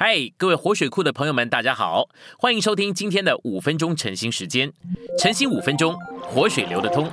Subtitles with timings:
[0.00, 2.08] 嗨，各位活水库的朋友们，大家好，
[2.38, 4.72] 欢迎收听今天的五分钟晨兴时间。
[5.18, 7.10] 晨兴五分钟，活水流得通。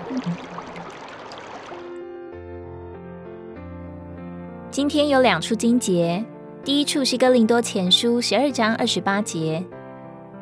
[4.69, 6.23] 今天有两处经节，
[6.63, 9.65] 第一处是哥林多前书十二章二十八节，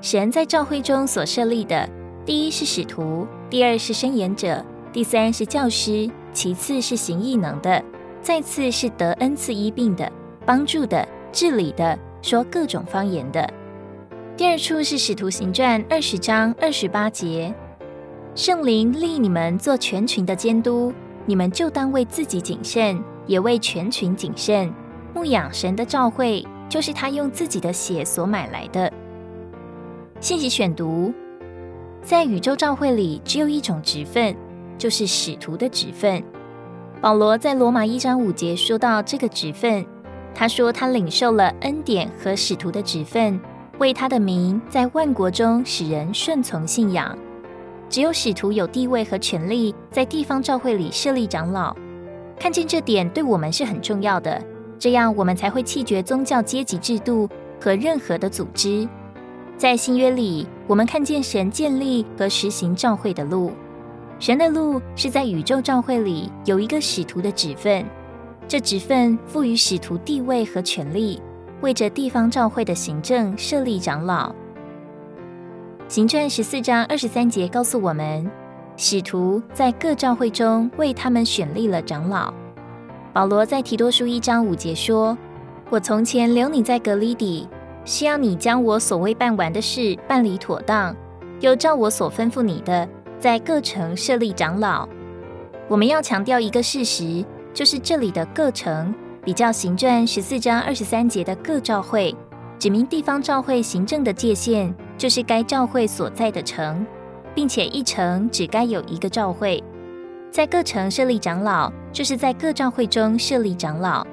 [0.01, 1.89] 神在教会中所设立的，
[2.25, 7.81] 第一是使徒，第二是申言者，第三是教师，其次是行异能的，
[8.21, 10.11] 再次是得恩赐医病的、
[10.45, 11.97] 帮助的、治理的。
[12.23, 13.47] 说各种方言的。
[14.35, 17.53] 第二处是《使徒行传》二十章二十八节，
[18.33, 20.91] 圣灵立你们做全群的监督，
[21.25, 24.73] 你们就当为自己谨慎，也为全群谨慎。
[25.13, 28.91] 牧养神的召会，就是他用自己的血所买来的。
[30.21, 31.13] 信息选读：
[32.01, 34.33] 在宇宙召会里，只有一种职分，
[34.77, 36.23] 就是使徒的职分。
[37.01, 39.85] 保罗在罗马一章五节说到这个职分。
[40.35, 43.39] 他说：“他领受了恩典和使徒的职分，
[43.77, 47.15] 为他的名在万国中使人顺从信仰。
[47.87, 51.75] 只有使徒有地位和权力，在地方教会里设立长老。
[52.39, 54.43] 看见这点对我们是很重要的，
[54.79, 57.29] 这样我们才会弃绝宗教阶级制度
[57.61, 58.89] 和任何的组织。
[59.55, 63.51] 在新约里，我们看见神建立和实行教会的路。
[64.19, 67.85] 神的路是在宇宙教会里有一个使徒的职分。”
[68.47, 71.21] 这职分赋予使徒地位和权力，
[71.61, 74.33] 为着地方教会的行政设立长老。
[75.87, 78.29] 行传十四章二十三节告诉我们，
[78.77, 82.33] 使徒在各教会中为他们选立了长老。
[83.11, 85.17] 保罗在提多书一章五节说
[85.69, 87.47] ：“我从前留你在格里底，
[87.85, 90.95] 需要你将我所未办完的事办理妥当，
[91.39, 92.87] 又照我所吩咐你的，
[93.19, 94.87] 在各城设立长老。”
[95.69, 97.23] 我们要强调一个事实。
[97.53, 102.13] 就是这里的各城比较行传十四章二十三节的各教会，
[102.57, 106.85] 指明地方教会行政的界限，就是该教会所在的城，
[107.35, 109.63] 并且一城只该有一个教会。
[110.31, 114.05] 在各城设立长老，就是在各教会中设立长老。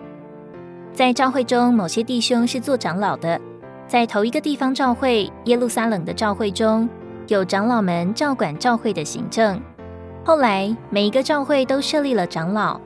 [0.92, 3.40] 在教会中，某些弟兄是做长老的。
[3.88, 6.86] 在头一个地方教会耶路撒冷的教会中，
[7.26, 9.60] 有长老们照管教会的行政。
[10.24, 12.78] 后来，每一个教会都设立了长老。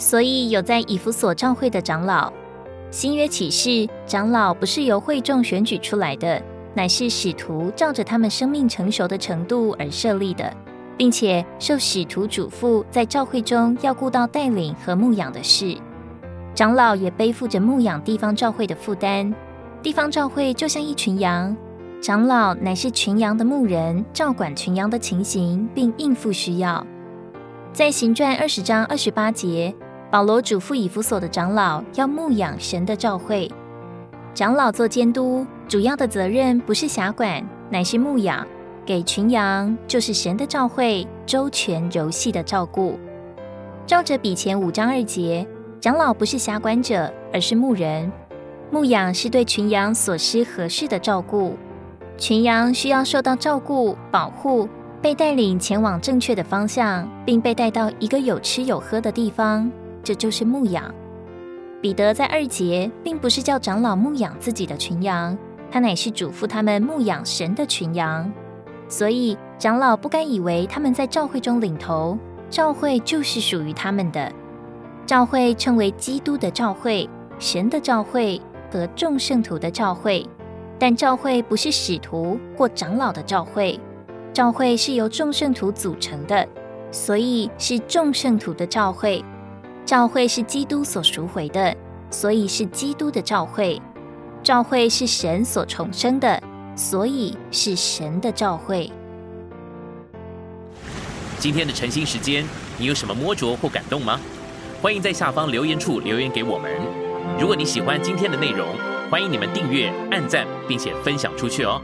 [0.00, 2.32] 所以有在以弗所教会的长老，
[2.90, 6.42] 新约启示长老不是由会众选举出来的，
[6.74, 10.50] 乃是使徒照着他们生命成熟的程度而设立的，
[10.96, 15.76] 并且受使徒嘱咐在教会中要顾到带领和牧养的事。
[16.54, 19.32] 长老也背负着牧养地方教会的负担。
[19.82, 21.54] 地方教会就像一群羊，
[22.00, 26.84] 长老乃是群羊的牧人，照管群羊的情形，并应付需要。
[27.70, 29.74] 在行传二十章二十八节。
[30.10, 33.48] 保罗嘱咐以弗所的长老要牧养神的教会，
[34.34, 37.40] 长老做监督，主要的责任不是辖管，
[37.70, 38.44] 乃是牧养，
[38.84, 42.98] 给群羊，就是神的教会周全柔细的照顾。
[43.86, 45.46] 照着比前五章二节，
[45.80, 48.10] 长老不是辖管者，而是牧人。
[48.68, 51.56] 牧养是对群羊所施合适的照顾，
[52.18, 54.68] 群羊需要受到照顾、保护，
[55.00, 59.70] 被带领前往正确的方向，并被带到一个有吃有喝的地方。
[60.02, 60.94] 这就是牧养。
[61.80, 65.36] 彼得在二节并不是叫长老牧养自己的群羊，
[65.70, 68.30] 他乃是嘱咐他们牧养神的群羊。
[68.88, 72.18] 所以长老不该以为他们在教会中领头，
[72.50, 74.30] 教会就是属于他们的。
[75.06, 78.40] 教会称为基督的教会、神的教会
[78.70, 80.26] 和众圣徒的教会，
[80.78, 83.80] 但教会不是使徒或长老的教会，
[84.32, 86.46] 教会是由众圣徒组成的，
[86.90, 89.24] 所以是众圣徒的教会。
[89.90, 91.76] 教会是基督所赎回的，
[92.12, 93.76] 所以是基督的教会；
[94.40, 96.40] 教会是神所重生的，
[96.76, 98.88] 所以是神的教会。
[101.40, 102.44] 今天的晨兴时间，
[102.78, 104.20] 你有什么摸着或感动吗？
[104.80, 106.70] 欢迎在下方留言处留言给我们。
[107.36, 108.68] 如果你喜欢今天的内容，
[109.10, 111.82] 欢迎你们订阅、按赞，并且分享出去哦。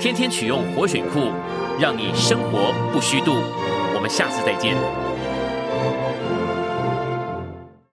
[0.00, 1.32] 天天取用活水库，
[1.80, 3.32] 让你生活不虚度。
[3.92, 4.76] 我们下次再见。